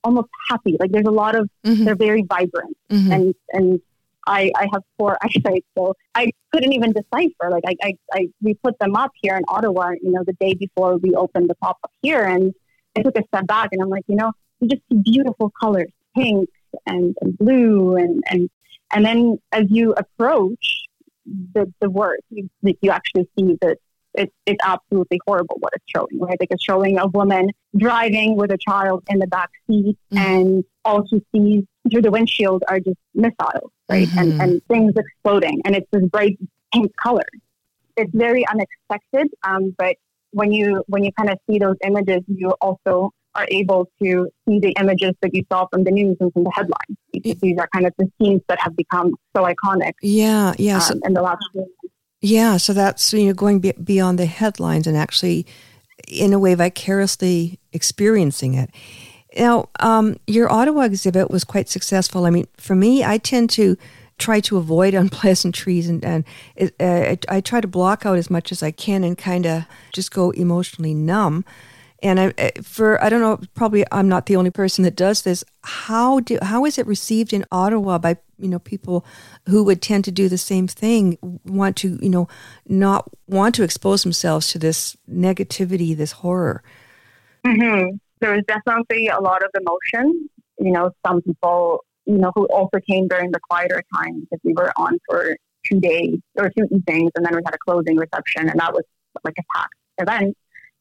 [0.03, 0.75] almost happy.
[0.79, 3.81] Like there's a lot of hmm they're very vibrant hmm and and
[4.27, 7.49] I, I have poor eyesight, so I couldn't even decipher.
[7.49, 10.53] Like I, I, I, we put them up here in Ottawa, you know, the day
[10.53, 12.53] before we opened the pop up here, and
[12.97, 15.91] I took a step back, and I'm like, you know, you just see beautiful colors,
[16.15, 16.49] pink
[16.85, 18.49] and, and blue, and and
[18.93, 20.85] and then as you approach
[21.53, 23.77] the the work, you you actually see that
[24.15, 26.37] it's it's absolutely horrible what it's showing, right?
[26.39, 30.17] Like it's showing a woman driving with a child in the back seat, mm-hmm.
[30.17, 34.07] and all she sees through the windshield are just missiles, right?
[34.07, 34.19] Mm-hmm.
[34.19, 36.37] And and things exploding, and it's this bright
[36.73, 37.25] pink color.
[37.95, 39.95] It's very unexpected, um, but
[40.31, 44.59] when you when you kind of see those images, you also are able to see
[44.59, 46.97] the images that you saw from the news and from the headlines.
[47.11, 49.93] Because these are kind of the scenes that have become so iconic.
[50.01, 50.75] Yeah, yeah.
[50.75, 51.67] Um, so, in the last few
[52.21, 55.45] Yeah, so that's you know going beyond the headlines and actually,
[56.07, 58.69] in a way, vicariously experiencing it.
[59.37, 62.25] Now, um, your Ottawa exhibit was quite successful.
[62.25, 63.77] I mean, for me, I tend to
[64.17, 66.23] try to avoid unpleasantries and, and
[66.55, 69.65] it, uh, I, try to block out as much as I can and kind of
[69.91, 71.45] just go emotionally numb.
[72.01, 75.21] And I, uh, for I don't know, probably I'm not the only person that does
[75.21, 75.43] this.
[75.63, 79.05] How do how is it received in Ottawa by you know people
[79.47, 82.27] who would tend to do the same thing, want to you know
[82.67, 86.61] not want to expose themselves to this negativity, this horror?
[87.45, 87.95] Mm-hmm.
[88.23, 90.29] There was definitely a lot of emotion.
[90.59, 94.53] You know, some people you know, who also came during the quieter time because we
[94.53, 98.49] were on for two days or two evenings, and then we had a closing reception,
[98.49, 98.83] and that was
[99.23, 100.37] like a packed event.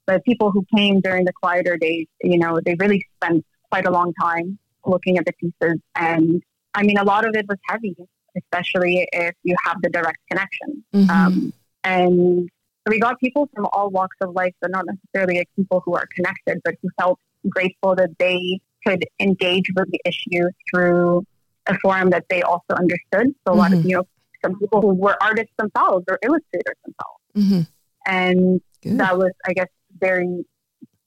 [0.06, 3.90] But people who came during the quieter days, you know, they really spent quite a
[3.90, 6.42] long time looking at the pieces, and
[6.74, 7.94] I mean, a lot of it was heavy,
[8.36, 10.84] especially if you have the direct connection.
[10.94, 11.10] Mm-hmm.
[11.10, 11.52] Um,
[11.84, 12.48] and
[12.88, 16.08] we got people from all walks of life, but not necessarily like people who are
[16.16, 21.24] connected, but who felt grateful that they could engage with the issue through
[21.66, 23.02] a forum that they also understood.
[23.12, 23.58] So a mm-hmm.
[23.58, 23.88] lot of mm-hmm.
[23.88, 24.06] you know
[24.44, 27.60] some people who were artists themselves or illustrators themselves, mm-hmm.
[28.06, 28.98] and Good.
[28.98, 29.68] that was I guess
[29.98, 30.44] very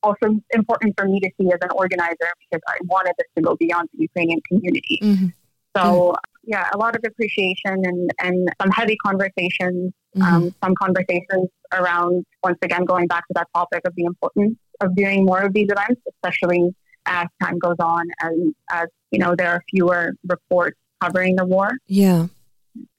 [0.04, 3.56] also important for me to see as an organizer because I wanted this to go
[3.56, 5.00] beyond the Ukrainian community.
[5.02, 5.28] Mm-hmm.
[5.76, 10.22] So yeah, a lot of appreciation and, and some heavy conversations, mm-hmm.
[10.22, 14.96] um, some conversations around once again going back to that topic of the importance of
[14.96, 16.74] doing more of these events, especially
[17.06, 21.72] as time goes on and as you know there are fewer reports covering the war.
[21.88, 22.28] Yeah.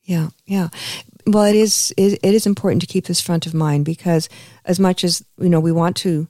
[0.05, 0.29] Yeah.
[0.45, 0.69] Yeah.
[1.27, 4.29] Well it is it, it is important to keep this front of mind because
[4.65, 6.29] as much as you know we want to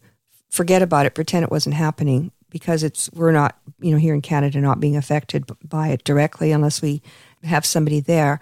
[0.51, 4.23] forget about it pretend it wasn't happening because it's we're not you know here in
[4.23, 7.03] canada not being affected by it directly unless we
[7.45, 8.41] have somebody there.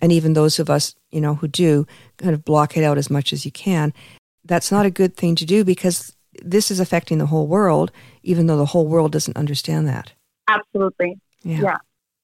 [0.00, 1.86] And even those of us you know who do
[2.18, 3.94] kind of block it out as much as you can.
[4.44, 7.90] That's not a good thing to do because this is affecting the whole world,
[8.22, 10.12] even though the whole world doesn't understand that.
[10.48, 11.18] Absolutely.
[11.42, 11.60] Yeah.
[11.60, 11.76] yeah.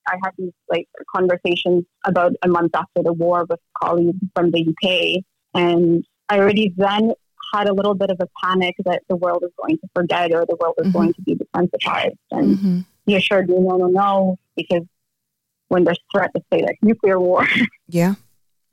[0.06, 4.68] I had these like conversations about a month after the war with colleagues from the
[4.68, 7.12] UK, and I already then
[7.54, 10.44] had a little bit of a panic that the world is going to forget or
[10.46, 10.98] the world is mm-hmm.
[10.98, 12.18] going to be desensitized.
[12.30, 12.80] And mm-hmm.
[13.06, 14.82] he assured me, no, no, no, because
[15.68, 17.46] when there's threat of say like nuclear war,
[17.88, 18.14] yeah,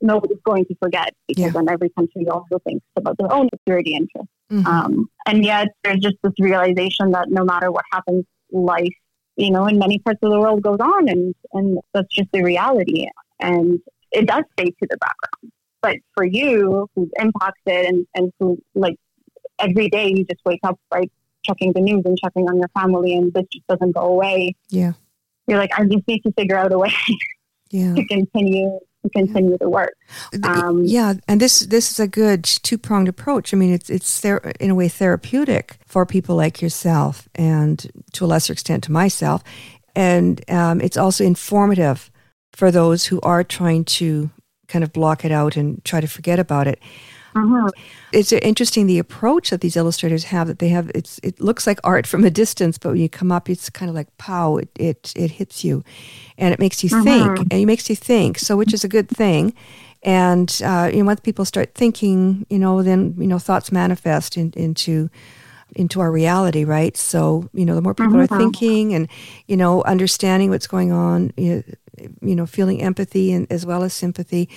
[0.02, 1.50] nobody's going to forget because yeah.
[1.50, 4.32] then every country also thinks about their own security interests.
[4.50, 4.66] Mm-hmm.
[4.66, 8.94] Um, and yet there's just this realization that no matter what happens, life,
[9.36, 12.42] you know, in many parts of the world goes on and, and that's just the
[12.42, 13.06] reality.
[13.40, 13.80] And
[14.10, 15.52] it does fade to the background.
[15.80, 18.96] But for you who's impacted and, and who like
[19.58, 21.10] every day you just wake up like
[21.42, 24.54] checking the news and checking on your family and this just doesn't go away.
[24.68, 24.92] Yeah.
[25.46, 26.92] You're like, I just need to figure out a way
[27.70, 27.94] yeah.
[27.94, 29.94] to continue to continue the work.
[30.44, 33.52] Um, yeah, and this this is a good two pronged approach.
[33.52, 38.24] I mean, it's it's ther- in a way therapeutic for people like yourself, and to
[38.24, 39.42] a lesser extent to myself,
[39.94, 42.10] and um, it's also informative
[42.52, 44.30] for those who are trying to
[44.68, 46.78] kind of block it out and try to forget about it.
[47.34, 47.68] Mm-hmm.
[48.12, 50.46] It's interesting the approach that these illustrators have.
[50.48, 53.32] That they have, it's it looks like art from a distance, but when you come
[53.32, 55.82] up, it's kind of like pow, it it, it hits you,
[56.36, 57.04] and it makes you mm-hmm.
[57.04, 58.38] think, and it makes you think.
[58.38, 59.54] So, which is a good thing.
[60.02, 64.36] And uh, you know, once people start thinking, you know, then you know, thoughts manifest
[64.36, 65.08] in, into
[65.74, 66.96] into our reality, right?
[66.96, 68.34] So, you know, the more people mm-hmm.
[68.34, 69.08] are thinking and,
[69.46, 71.64] you know, understanding what's going on, you
[72.20, 74.48] know, feeling empathy and as well as sympathy,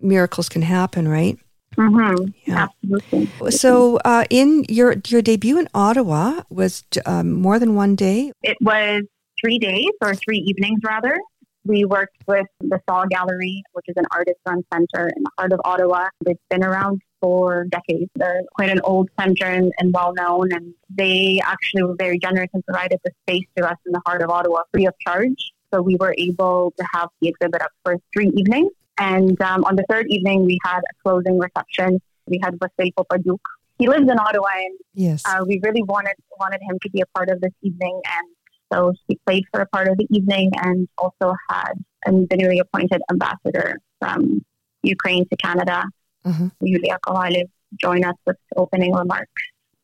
[0.00, 1.38] miracles can happen, right?
[1.76, 2.24] Mm-hmm.
[2.46, 2.68] Yeah.
[2.84, 3.50] Absolutely.
[3.50, 8.32] So, uh, in your your debut in Ottawa was um, more than one day.
[8.42, 9.02] It was
[9.40, 11.18] three days or three evenings, rather.
[11.64, 15.60] We worked with the Saw Gallery, which is an artist-run center in the heart of
[15.64, 16.08] Ottawa.
[16.24, 18.08] They've been around for decades.
[18.14, 22.50] They're quite an old center and, and well known, and they actually were very generous
[22.54, 25.52] and provided the space to us in the heart of Ottawa free of charge.
[25.74, 28.70] So we were able to have the exhibit up for three evenings.
[28.98, 32.00] And um, on the third evening, we had a closing reception.
[32.26, 33.40] We had Vasily Popadiuk.
[33.78, 35.22] He lives in Ottawa, and yes.
[35.26, 38.00] uh, we really wanted wanted him to be a part of this evening.
[38.06, 38.28] And
[38.72, 41.74] so he played for a part of the evening, and also had
[42.06, 44.44] the newly appointed ambassador from
[44.82, 45.84] Ukraine to Canada,
[46.26, 46.48] mm-hmm.
[46.60, 47.48] Yulia Kovaliv.
[47.80, 49.42] join us with opening remarks.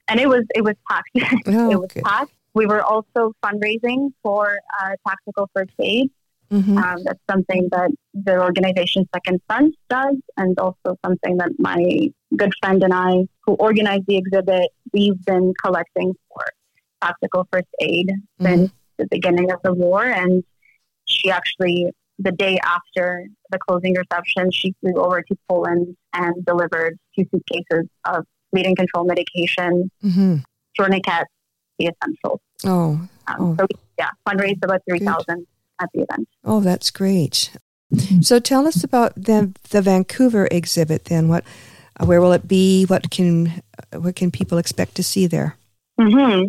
[0.09, 1.11] And it was it was packed.
[1.47, 2.05] Oh, it was good.
[2.05, 2.33] packed.
[2.55, 6.11] We were also fundraising for uh, tactical first aid.
[6.51, 6.77] Mhm.
[6.77, 12.53] Um, that's something that the organization Second Front does, and also something that my good
[12.63, 16.45] friend and I, who organized the exhibit, we've been collecting for
[17.01, 18.09] tactical first aid
[18.41, 18.45] Mm-hmm.
[18.47, 20.05] since the beginning of the war.
[20.05, 20.45] And
[21.07, 26.99] she actually, the day after the closing reception, she flew over to Poland and delivered
[27.17, 30.45] two suitcases of bleeding control medication, Mhm.
[30.77, 31.31] tourniquets,
[31.79, 32.41] the essentials.
[32.65, 33.57] Oh, Um, Oh.
[33.59, 33.67] So,
[33.99, 35.47] yeah, fundraised about 3000
[35.83, 36.29] at the event.
[36.45, 37.51] oh, that's great.
[38.23, 41.05] So tell us about the the Vancouver exhibit.
[41.07, 41.45] Then, what,
[42.09, 42.85] where will it be?
[42.87, 43.61] What can
[43.93, 45.57] what can people expect to see there?
[46.01, 46.45] hmm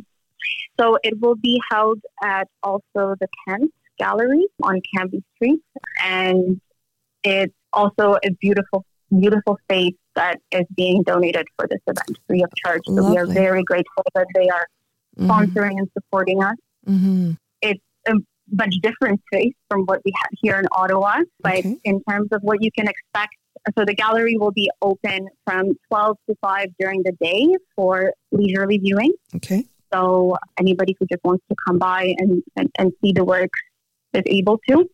[0.79, 5.59] So it will be held at also the Kent Gallery on Cambie Street,
[6.03, 6.61] and
[7.25, 12.51] it's also a beautiful, beautiful space that is being donated for this event free of
[12.63, 12.83] charge.
[12.87, 14.65] So we are very grateful that they are
[15.15, 15.29] Mm-hmm.
[15.29, 16.57] sponsoring and supporting us.
[16.87, 17.31] hmm
[17.63, 17.71] A
[18.51, 21.77] much different space from what we have here in Ottawa, but Okay.
[21.83, 23.35] in terms of what you can expect.
[23.77, 28.77] So the gallery will be open from 12 to 5 during the day for leisurely
[28.77, 29.13] viewing.
[29.35, 29.65] Okay.
[29.93, 33.51] So anybody who just wants to come by and, and, and see the work
[34.13, 34.89] is able to.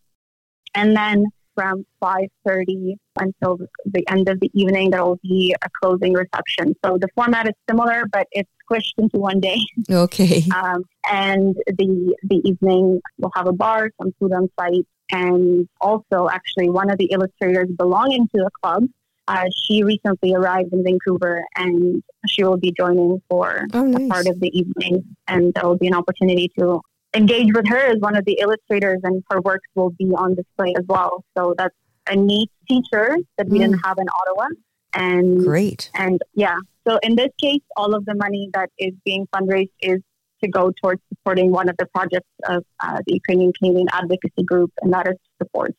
[0.76, 1.26] And then
[1.60, 6.74] from 5.30 until the end of the evening, there will be a closing reception.
[6.86, 9.60] So the format is similar, but it's squished into one day.
[9.92, 10.44] Okay.
[10.56, 16.30] Um, and the, the evening will have a bar, some food on site, and also
[16.32, 18.84] actually one of the illustrators belonging to the club.
[19.28, 24.28] Uh, she recently arrived in Vancouver and she will be joining for Oh, a part
[24.28, 26.82] of the evening, and there will be an opportunity to
[27.14, 30.74] engage with her as one of the illustrators, and her works will be on display
[30.78, 31.24] as well.
[31.38, 31.76] So that's
[32.08, 34.48] a neat feature that we didn't have in Ottawa,
[34.94, 35.92] and Great.
[35.96, 36.58] and yeah.
[36.88, 40.00] So in this case, all of the money that is being fundraised is
[40.44, 44.72] to go towards supporting one of the projects of uh, the Ukrainian Canadian Advocacy Group,
[44.82, 45.76] and that is to support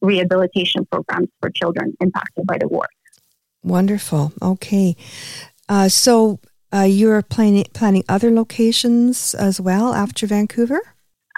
[0.00, 2.86] rehabilitation programs for children impacted by the war.
[3.62, 4.32] Wonderful.
[4.42, 4.96] Okay.
[5.68, 6.40] Uh, so
[6.72, 10.80] uh, you're planning planning other locations as well after Vancouver?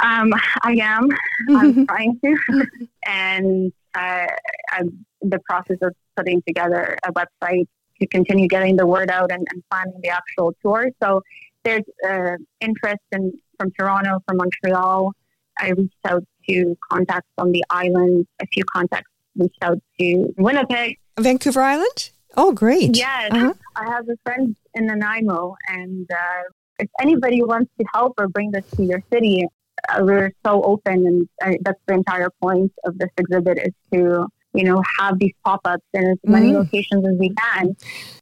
[0.03, 0.32] Um,
[0.62, 1.09] I am.
[1.57, 2.37] I'm trying to,
[3.07, 4.26] and uh,
[4.70, 7.66] I'm the process of putting together a website
[8.01, 10.91] to continue getting the word out and, and planning the actual tour.
[11.03, 11.22] So
[11.64, 15.12] there's uh, interest in from Toronto, from Montreal.
[15.59, 18.26] I reached out to contacts on the island.
[18.43, 20.99] A few contacts reached out to Winnipeg.
[21.18, 22.11] Vancouver Island?
[22.37, 22.97] Oh, great.
[22.97, 23.53] Yes, Uh-huh.
[23.76, 26.43] I have a friend in Nanaimo, and uh,
[26.78, 29.47] if anybody wants to help or bring this to your city,
[29.89, 34.26] uh, we're so open, and uh, that's the entire point of this exhibit is to
[34.55, 36.59] you know have these pop-ups in as many Mhm.
[36.61, 37.76] locations as we can.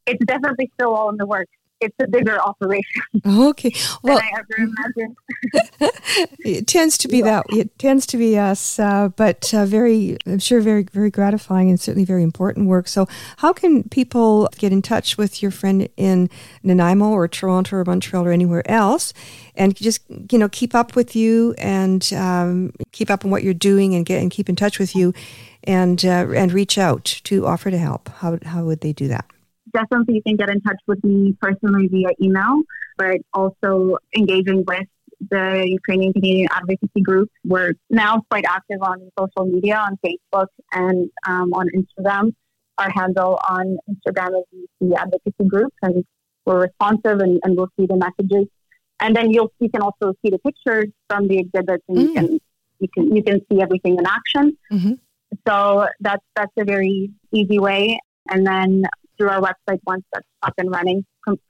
[0.06, 1.52] It's definitely still all in the works.
[1.82, 3.72] It's a bigger operation Okay.
[4.02, 5.16] Well, I ever imagined.
[6.38, 7.44] it tends to be that.
[7.50, 11.80] It tends to be us, uh, but uh, very, I'm sure, very, very gratifying and
[11.80, 12.88] certainly very important work.
[12.88, 13.08] So,
[13.38, 16.30] how can people get in touch with your friend in
[16.62, 19.12] Nanaimo or Toronto or Montreal or anywhere else,
[19.56, 23.54] and just you know keep up with you and um, keep up on what you're
[23.54, 25.12] doing and get and keep in touch with you,
[25.64, 28.08] and uh, and reach out to offer to help?
[28.08, 29.31] How how would they do that?
[29.72, 32.62] Definitely you can get in touch with me personally via email,
[32.98, 34.86] but also engaging with
[35.30, 37.30] the Ukrainian Canadian Advocacy Group.
[37.44, 42.34] We're now quite active on social media, on Facebook and um, on Instagram.
[42.78, 46.04] Our handle on Instagram is the Advocacy Group, and
[46.44, 48.46] we're responsive and, and we'll see the messages.
[48.98, 52.14] And then you'll you can also see the pictures from the exhibits, and you Mm.
[52.14, 52.26] can
[52.80, 54.56] you can you can see everything in action.
[54.72, 54.98] Mhm.
[55.46, 58.00] So that's that's a very easy way.
[58.28, 58.84] And then
[59.22, 61.04] through our website, once that's up and running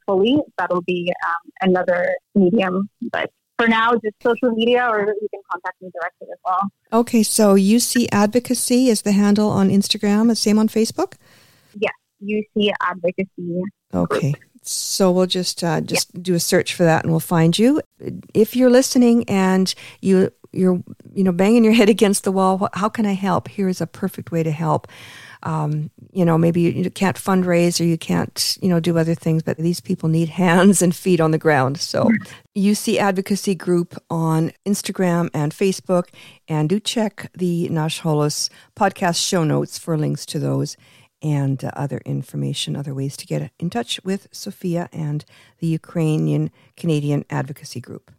[0.07, 2.91] fully, that'll be um, another medium.
[3.11, 6.61] But for now, just social media, or you can contact me directly as well.
[6.93, 11.15] Okay, so UC Advocacy is the handle on Instagram, and same on Facebook.
[11.79, 13.63] Yes, UC Advocacy.
[13.95, 14.35] Okay.
[14.65, 17.81] So we'll just uh, just do a search for that, and we'll find you.
[18.33, 20.83] If you're listening and you you're
[21.15, 23.49] you know banging your head against the wall, how can I help?
[23.49, 24.87] Here is a perfect way to help.
[25.45, 29.15] Um, you know, maybe you, you can't fundraise or you can't you know do other
[29.15, 31.79] things, but these people need hands and feet on the ground.
[31.79, 32.11] So
[32.57, 36.09] UC Advocacy Group on Instagram and Facebook,
[36.49, 40.77] and do check the Nash Holos podcast show notes for links to those
[41.23, 45.25] and uh, other information, other ways to get in touch with Sophia and
[45.61, 48.11] the Ukrainian Canadian Advocacy Group.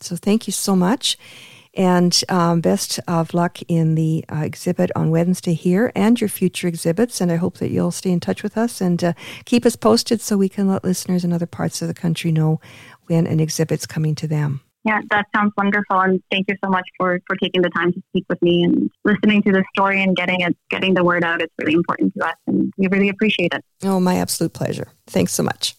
[0.00, 1.16] So thank you so much.
[1.76, 6.66] And um, best of luck in the uh, exhibit on Wednesday here and your future
[6.66, 7.20] exhibits.
[7.20, 9.12] And I hope that you'll stay in touch with us and uh,
[9.44, 12.60] keep us posted so we can let listeners in other parts of the country know
[13.06, 14.62] when an exhibit's coming to them.
[14.86, 18.00] Yeah, that sounds wonderful, and thank you so much for for taking the time to
[18.10, 21.42] speak with me and listening to the story and getting it getting the word out.
[21.42, 23.64] It's really important to us, and we really appreciate it.
[23.82, 24.86] Oh, my absolute pleasure.
[25.08, 25.74] Thanks so much.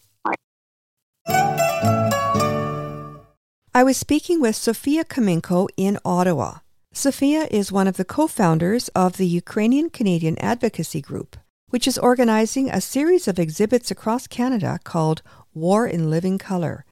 [3.74, 6.58] I was speaking with Sofia Kamenko in Ottawa.
[6.92, 11.36] Sofia is one of the co founders of the Ukrainian Canadian Advocacy Group,
[11.68, 16.86] which is organizing a series of exhibits across Canada called War in Living Color.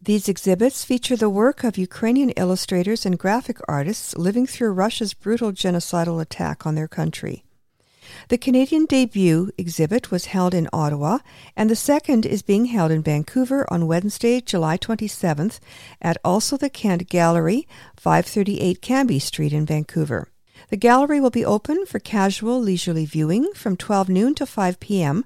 [0.00, 5.52] These exhibits feature the work of Ukrainian illustrators and graphic artists living through Russia's brutal
[5.52, 7.44] genocidal attack on their country.
[8.28, 11.18] The Canadian debut exhibit was held in Ottawa,
[11.56, 15.58] and the second is being held in Vancouver on Wednesday, July 27th
[16.00, 20.28] at Also the Kent Gallery, 538 Cambie Street in Vancouver.
[20.70, 25.24] The gallery will be open for casual leisurely viewing from 12 noon to 5 p.m.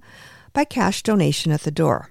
[0.52, 2.10] by cash donation at the door.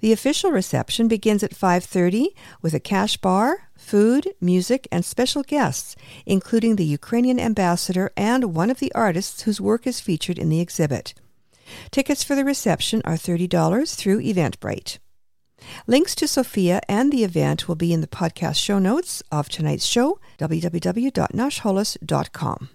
[0.00, 2.28] The official reception begins at 5:30
[2.62, 8.70] with a cash bar, food, music, and special guests, including the Ukrainian ambassador and one
[8.70, 11.14] of the artists whose work is featured in the exhibit.
[11.90, 14.98] Tickets for the reception are $30 through Eventbrite.
[15.86, 19.84] Links to Sofia and the event will be in the podcast show notes of tonight's
[19.84, 22.68] show, www.nashholos.com.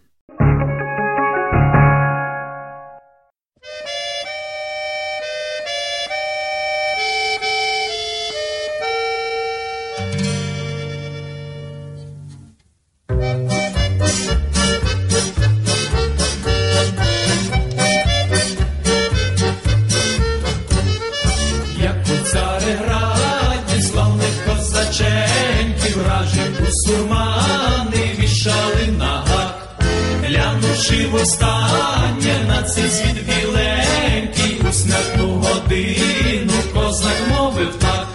[26.85, 29.77] сурмани вішали на гак,
[30.23, 38.07] глянувши востаннє на цей світ біленький, у смертну годину козак мовив так,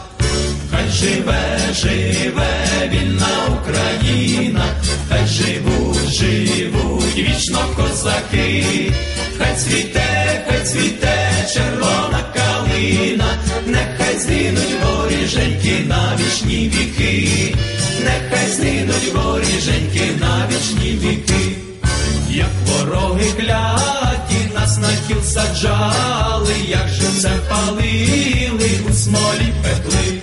[0.71, 4.65] хай живе, живе вільна Україна,
[5.09, 8.93] хай живуть, живуть вічно козаки,
[9.39, 17.55] хай цвіте, хай цвіте червона калина, нехай згинуть воріженьки на вічні віки
[18.05, 21.57] нехай згинуть воріженьки на вічні віки,
[22.31, 30.23] як вороги кляті, нас на кіл саджали, як живцем палили, у смолі пекли,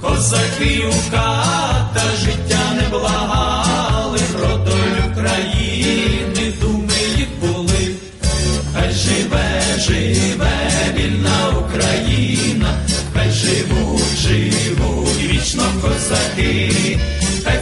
[0.00, 7.94] козаки у хата життя не благали, про долю країни думи їх були,
[8.74, 12.68] хай живе, живе вільна Україна,
[13.14, 15.03] хай живуть, живуть
[15.44, 16.98] вічно козаки.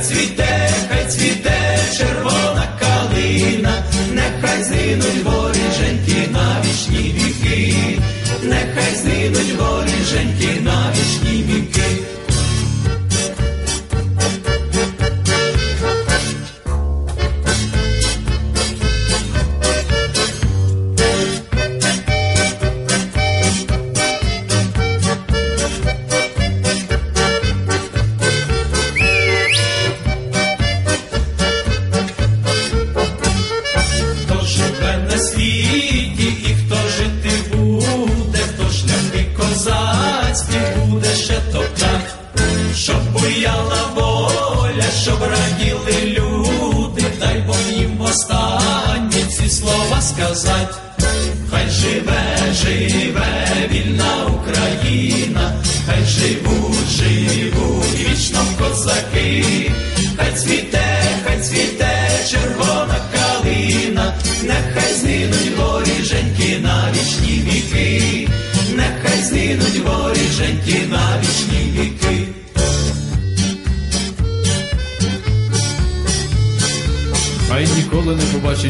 [0.03, 7.75] цвіте, хай цвіте червона калина, нехай згинуть воріженьки на вічні віки,
[8.43, 11.32] нехай згинуть воріженьки на вічні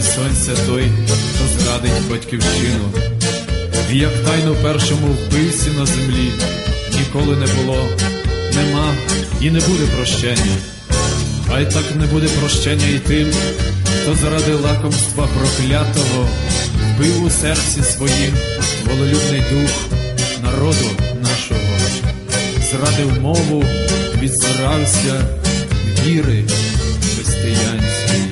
[0.02, 2.92] сонця той, хто зрадить батьківщину,
[3.92, 6.32] і як тайно першому вбивці на землі
[6.98, 7.88] ніколи не було,
[8.54, 8.94] нема
[9.40, 10.56] і не буде прощення,
[11.48, 13.28] хай так не буде прощення і тим,
[14.02, 16.28] хто заради лакомства проклятого
[16.96, 18.34] вбив у серці своїм
[18.86, 19.70] вололюбний дух
[20.42, 20.90] народу
[21.22, 21.78] нашого,
[22.70, 23.64] зрадив мову,
[24.22, 25.24] відзирався
[26.06, 26.44] віри
[27.14, 28.31] християнської.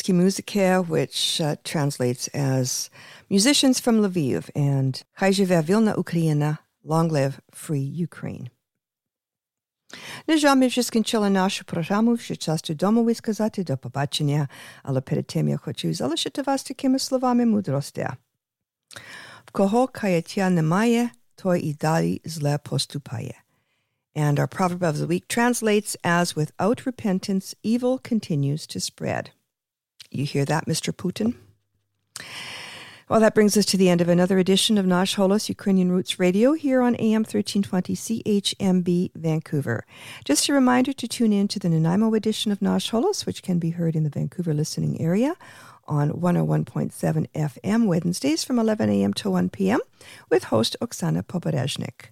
[0.00, 2.90] Lvivsky Muzika, which uh, translates as
[3.28, 5.30] Musicians from Lviv and Chai
[5.62, 8.50] Vilna Ukraina, Long Live Free Ukraine.
[10.26, 14.48] На жаль, ми вже скінчили нашу програму, ще час додому сказати до побачення,
[14.82, 18.08] але перед тим я хочу залишити вас такими словами мудрості.
[19.44, 23.42] В кого каяття немає, той і далі зле поступає.
[24.16, 29.24] And our proverb of the week translates as without repentance, evil continues to spread.
[30.11, 30.93] You hear that, Mr.
[30.93, 31.35] Putin?
[33.07, 36.19] Well, that brings us to the end of another edition of Nash Holos Ukrainian Roots
[36.19, 39.85] Radio here on AM 1320 CHMB Vancouver.
[40.23, 43.59] Just a reminder to tune in to the Nanaimo edition of Nash Holos, which can
[43.59, 45.35] be heard in the Vancouver listening area
[45.87, 49.13] on 101.7 FM Wednesdays from 11 a.m.
[49.15, 49.81] to 1 p.m.
[50.29, 52.11] with host Oksana Poberezhnik.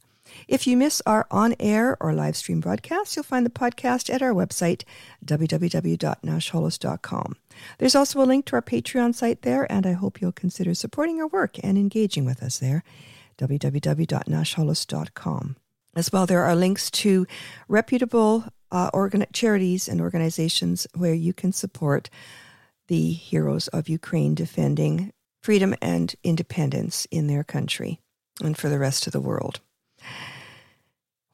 [0.49, 4.23] If you miss our on air or live stream broadcasts, you'll find the podcast at
[4.23, 4.83] our website,
[5.23, 7.35] www.nashholos.com.
[7.77, 11.21] There's also a link to our Patreon site there, and I hope you'll consider supporting
[11.21, 12.83] our work and engaging with us there,
[13.37, 15.55] www.nashholos.com.
[15.95, 17.27] As well, there are links to
[17.67, 22.09] reputable uh, organ- charities and organizations where you can support
[22.87, 27.99] the heroes of Ukraine defending freedom and independence in their country
[28.43, 29.59] and for the rest of the world.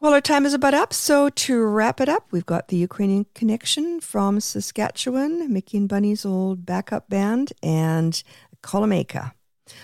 [0.06, 0.94] Well, our time is about up.
[0.94, 6.24] So to wrap it up, we've got the Ukrainian Connection from Saskatchewan, Mickey and Bunny's
[6.24, 8.22] old backup band, and
[8.62, 9.32] Kolomeka.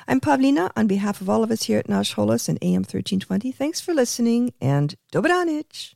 [0.08, 0.70] I'm Pavlina.
[0.78, 3.96] On behalf of all of us here at Nash Holos and AM 1320, thanks for
[3.96, 5.96] listening and Dobranich.